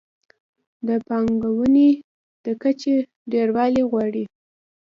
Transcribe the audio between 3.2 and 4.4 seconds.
ډېروالی غواړي.